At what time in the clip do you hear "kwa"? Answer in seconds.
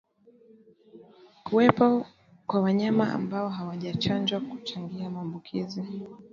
2.47-2.61